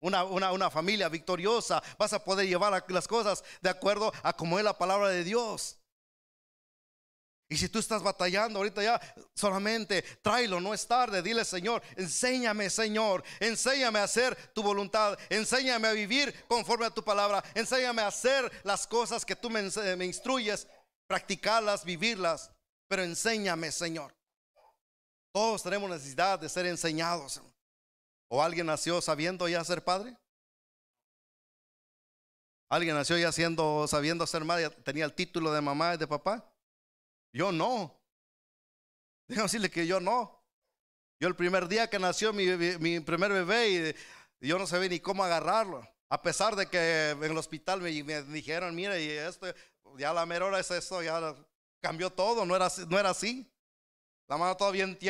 [0.00, 4.76] una, familia victoriosa, vas a poder llevar las cosas de acuerdo a como es la
[4.76, 5.78] palabra de Dios.
[7.48, 9.00] Y si tú estás batallando ahorita ya,
[9.34, 11.22] solamente tráelo, no es tarde.
[11.22, 17.04] Dile, Señor, enséñame, Señor, enséñame a hacer tu voluntad, enséñame a vivir conforme a tu
[17.04, 19.62] palabra, enséñame a hacer las cosas que tú me,
[19.96, 20.66] me instruyes,
[21.06, 22.50] practicarlas, vivirlas.
[22.88, 24.14] Pero enséñame, Señor.
[25.32, 27.40] Todos tenemos necesidad de ser enseñados.
[28.28, 30.16] ¿O alguien nació sabiendo ya ser padre?
[32.68, 34.70] ¿Alguien nació ya siendo, sabiendo ser madre?
[34.70, 36.53] ¿Tenía el título de mamá y de papá?
[37.34, 38.00] Yo no.
[39.26, 40.40] Déjame decirle que yo no.
[41.18, 43.96] Yo el primer día que nació mi, mi, primer bebé
[44.40, 45.86] y yo no sabía ni cómo agarrarlo.
[46.08, 49.46] A pesar de que en el hospital me, dijeron, mira, y esto,
[49.98, 51.34] ya la mera hora es esto, ya
[51.80, 53.50] cambió todo, no era, no era así.
[54.28, 55.08] La mano toda bien y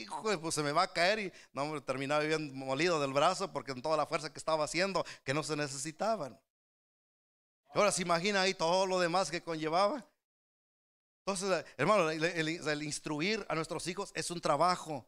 [0.00, 3.72] hijo, pues se me va a caer y no terminaba bien molido del brazo porque
[3.72, 6.38] en toda la fuerza que estaba haciendo que no se necesitaban.
[7.72, 10.04] Ahora se imagina ahí todo lo demás que conllevaba.
[11.26, 15.06] Entonces, hermano, el, instruir a nuestros hijos es un trabajo.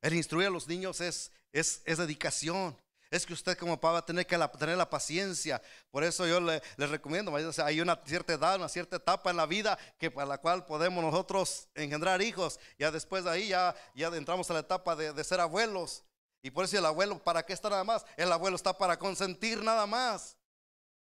[0.00, 2.76] El instruir a los niños es, es, es dedicación
[3.12, 5.60] es que usted como papá va a tener que tener la paciencia.
[5.90, 7.30] Por eso yo le, recomiendo,
[7.62, 11.04] hay una cierta edad, una cierta etapa en la vida que para la cual podemos
[11.04, 12.58] nosotros engendrar hijos.
[12.78, 16.04] Ya después de ahí ya, ya entramos a la etapa de, ser abuelos.
[16.42, 18.02] Y por eso el abuelo, ¿para qué está nada más?
[18.16, 20.38] El abuelo está para consentir nada más.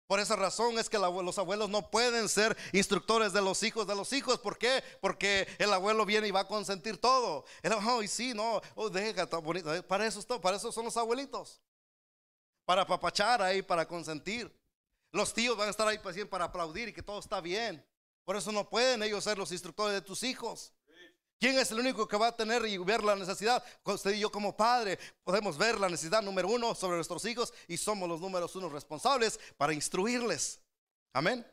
[0.07, 3.95] Por esa razón es que los abuelos no pueden ser instructores de los hijos de
[3.95, 4.39] los hijos.
[4.39, 4.81] ¿Por qué?
[5.01, 7.43] Porque el abuelo viene y va a consentir todo.
[7.61, 9.83] El, oh, sí, no, oh, deja, bonito.
[9.85, 11.61] Para eso, para eso son los abuelitos
[12.67, 14.53] para papachar ahí, para consentir.
[15.13, 17.81] Los tíos van a estar ahí pues, para aplaudir y que todo está bien.
[18.25, 20.73] Por eso no pueden ellos ser los instructores de tus hijos.
[21.39, 23.63] ¿Quién es el único que va a tener y ver la necesidad?
[23.83, 27.77] Usted y yo como padre podemos ver la necesidad número uno sobre nuestros hijos y
[27.77, 30.59] somos los números uno responsables para instruirles.
[31.13, 31.45] Amén.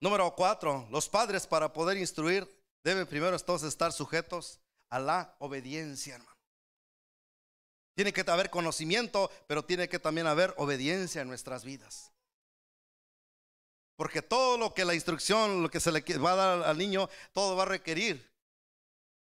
[0.00, 2.48] Número cuatro, los padres para poder instruir
[2.82, 6.32] deben primero entonces estar sujetos a la obediencia, hermano.
[7.94, 12.11] Tiene que haber conocimiento, pero tiene que también haber obediencia en nuestras vidas.
[14.02, 17.08] Porque todo lo que la instrucción, lo que se le va a dar al niño,
[17.32, 18.28] todo va a requerir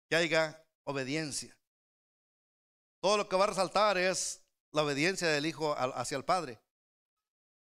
[0.10, 1.54] que haya obediencia.
[3.04, 6.62] Todo lo que va a resaltar es la obediencia del hijo hacia el padre.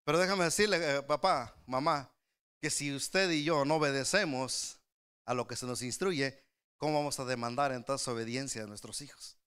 [0.06, 2.14] Pero déjame decirle, eh, papá, mamá,
[2.62, 4.80] que si usted y yo no obedecemos
[5.26, 6.44] a lo que se nos instruye,
[6.78, 9.38] ¿Cómo vamos a demandar entonces obediencia a nuestros hijos?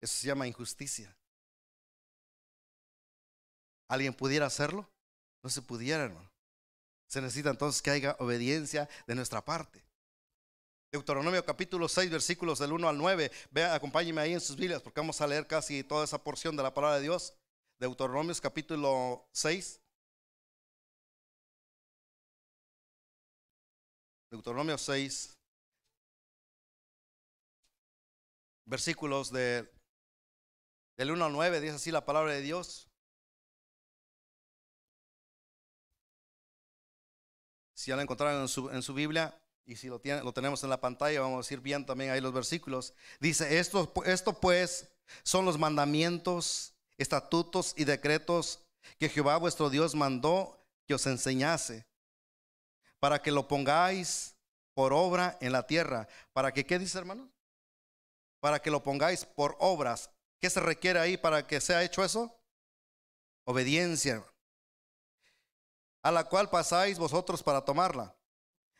[0.00, 1.14] Eso se llama injusticia.
[3.86, 4.88] ¿Alguien pudiera hacerlo?
[5.42, 6.33] No se pudiera, hermano.
[7.06, 9.84] Se necesita entonces que haya obediencia de nuestra parte.
[10.92, 13.30] Deuteronomio capítulo 6, versículos del 1 al 9.
[13.50, 16.62] Vea, acompáñenme ahí en sus Biblias porque vamos a leer casi toda esa porción de
[16.62, 17.34] la palabra de Dios.
[17.78, 19.80] Deuteronomio capítulo 6.
[24.34, 25.38] Deuteronomio 6,
[28.64, 29.70] versículos de,
[30.96, 32.90] del 1 al 9, dice así la palabra de Dios.
[37.84, 40.64] Si ya lo encontraron en su, en su Biblia y si lo, tiene, lo tenemos
[40.64, 42.94] en la pantalla, vamos a ir bien también ahí los versículos.
[43.20, 44.88] Dice, esto, esto pues
[45.22, 48.60] son los mandamientos, estatutos y decretos
[48.98, 51.84] que Jehová vuestro Dios mandó que os enseñase,
[53.00, 54.34] para que lo pongáis
[54.72, 56.08] por obra en la tierra.
[56.32, 57.28] ¿Para que qué dice hermanos?
[58.40, 60.10] para que lo pongáis por obras.
[60.38, 62.38] ¿Qué se requiere ahí para que sea hecho eso?
[63.44, 64.22] Obediencia.
[66.04, 68.14] A la cual pasáis vosotros para tomarla.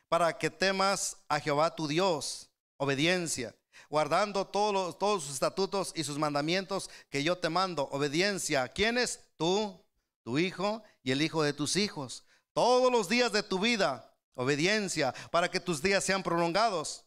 [0.09, 2.49] Para que temas a Jehová tu Dios.
[2.77, 3.57] Obediencia.
[3.91, 7.89] Guardando todos, todos sus estatutos y sus mandamientos que yo te mando.
[7.91, 8.69] Obediencia.
[8.69, 9.21] ¿Quiénes?
[9.37, 9.83] Tú,
[10.23, 12.25] tu hijo y el hijo de tus hijos.
[12.53, 14.15] Todos los días de tu vida.
[14.35, 15.13] Obediencia.
[15.33, 17.05] Para que tus días sean prolongados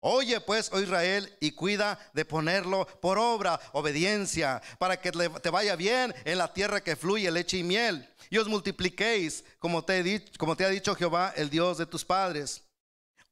[0.00, 5.76] Oye pues, oh Israel, y cuida de ponerlo por obra, obediencia, para que te vaya
[5.76, 8.08] bien en la tierra que fluye leche y miel.
[8.30, 12.62] Y os multipliquéis, como te, como te ha dicho Jehová, el Dios de tus padres.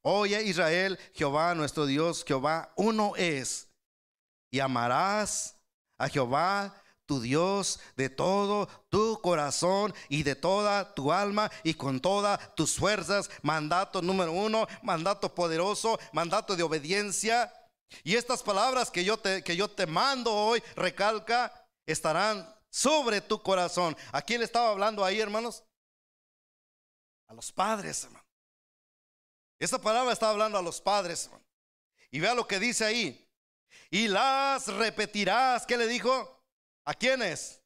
[0.02, 3.66] Oye Israel, Jehová nuestro Dios, Jehová uno es.
[4.50, 5.56] Y amarás
[5.96, 6.74] a Jehová
[7.08, 12.76] tu Dios de todo tu corazón y de toda tu alma y con todas tus
[12.76, 13.30] fuerzas.
[13.42, 17.52] Mandato número uno, mandato poderoso, mandato de obediencia.
[18.04, 21.50] Y estas palabras que yo te, que yo te mando hoy, recalca,
[21.86, 23.96] estarán sobre tu corazón.
[24.12, 25.64] ¿A quién le estaba hablando ahí, hermanos?
[27.26, 28.26] A los padres, hermano.
[29.58, 31.30] Esta palabra está hablando a los padres.
[32.10, 33.26] Y vea lo que dice ahí.
[33.90, 35.64] Y las repetirás.
[35.64, 36.37] ¿Qué le dijo?
[36.88, 37.60] ¿A quiénes?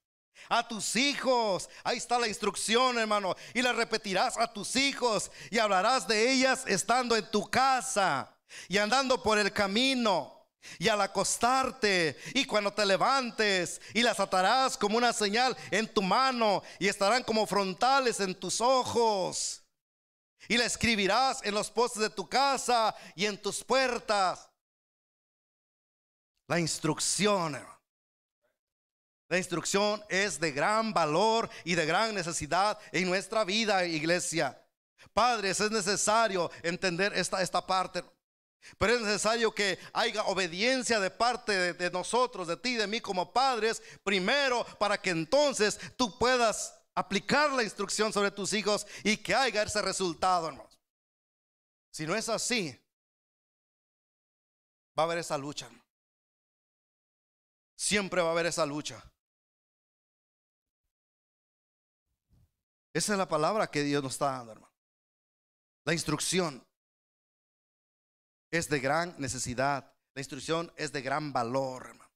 [0.48, 1.70] A tus hijos.
[1.84, 3.36] Ahí está la instrucción, hermano.
[3.54, 5.30] Y las repetirás a tus hijos.
[5.48, 8.36] Y hablarás de ellas estando en tu casa
[8.68, 10.48] y andando por el camino.
[10.76, 16.02] Y al acostarte y cuando te levantes y las atarás como una señal en tu
[16.02, 19.62] mano y estarán como frontales en tus ojos.
[20.48, 24.48] Y la escribirás en los postes de tu casa y en tus puertas.
[26.48, 27.71] La instrucción, hermano.
[29.32, 34.62] La instrucción es de gran valor y de gran necesidad en nuestra vida, iglesia.
[35.14, 38.04] Padres, es necesario entender esta, esta parte.
[38.76, 43.32] Pero es necesario que haya obediencia de parte de, nosotros, de ti, de mí como
[43.32, 49.34] padres, primero para que entonces tú puedas aplicar la instrucción sobre tus hijos y que
[49.34, 50.52] haya ese resultado.
[51.90, 52.78] Si no es así,
[54.98, 55.70] va a haber esa lucha.
[57.74, 59.02] Siempre va a haber esa lucha.
[62.94, 64.72] Esa es la palabra que Dios nos está dando, hermano.
[65.84, 66.64] La instrucción
[68.50, 69.92] es de gran necesidad.
[70.14, 72.10] La instrucción es de gran valor, hermano.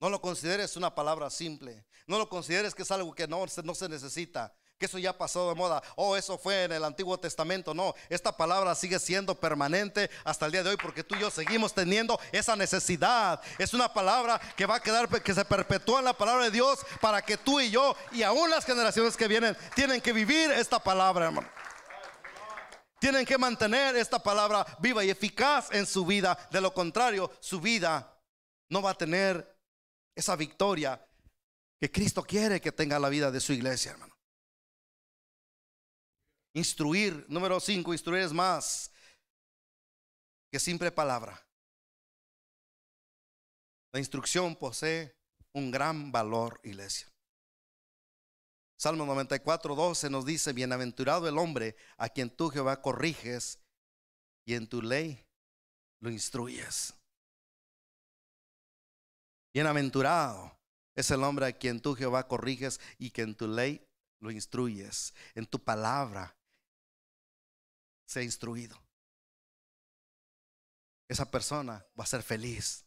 [0.00, 1.86] No lo consideres una palabra simple.
[2.06, 4.52] No lo consideres que es algo que no, no se necesita.
[4.82, 5.80] Que eso ya pasó de moda.
[5.94, 7.72] Oh, eso fue en el Antiguo Testamento.
[7.72, 11.30] No, esta palabra sigue siendo permanente hasta el día de hoy porque tú y yo
[11.30, 13.40] seguimos teniendo esa necesidad.
[13.58, 16.80] Es una palabra que va a quedar, que se perpetúa en la palabra de Dios
[17.00, 20.80] para que tú y yo y aún las generaciones que vienen tienen que vivir esta
[20.80, 21.48] palabra, hermano.
[22.98, 26.36] Tienen que mantener esta palabra viva y eficaz en su vida.
[26.50, 28.20] De lo contrario, su vida
[28.68, 29.48] no va a tener
[30.16, 31.00] esa victoria
[31.80, 34.11] que Cristo quiere que tenga la vida de su iglesia, hermano.
[36.54, 38.90] Instruir, número cinco, instruir es más
[40.50, 41.40] que simple palabra.
[43.92, 45.14] La instrucción posee
[45.54, 47.08] un gran valor, iglesia.
[48.78, 53.60] Salmo 94, 12 nos dice, bienaventurado el hombre a quien tú Jehová corriges
[54.44, 55.24] y en tu ley
[56.00, 56.94] lo instruyes.
[59.54, 60.58] Bienaventurado
[60.96, 63.86] es el hombre a quien tú Jehová corriges y que en tu ley
[64.20, 65.14] lo instruyes.
[65.34, 66.34] En tu palabra
[68.12, 68.80] se ha instruido.
[71.08, 72.84] Esa persona va a ser feliz.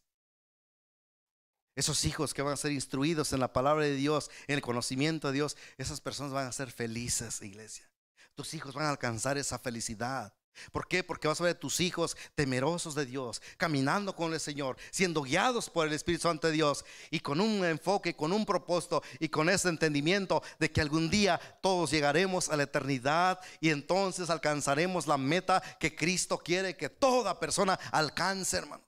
[1.76, 5.28] Esos hijos que van a ser instruidos en la palabra de Dios, en el conocimiento
[5.28, 7.90] de Dios, esas personas van a ser felices, iglesia.
[8.34, 10.34] Tus hijos van a alcanzar esa felicidad.
[10.72, 11.04] ¿Por qué?
[11.04, 15.22] Porque vas a ver a tus hijos temerosos de Dios, caminando con el Señor, siendo
[15.22, 19.30] guiados por el Espíritu Santo de Dios y con un enfoque, con un propósito y
[19.30, 25.08] con ese entendimiento de que algún día todos llegaremos a la eternidad y entonces alcanzaremos
[25.08, 28.84] la meta que Cristo quiere que toda persona alcance, hermano.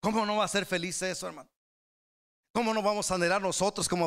[0.00, 1.50] ¿Cómo no va a ser feliz eso, hermano?
[2.52, 4.06] ¿Cómo no vamos a anhelar nosotros como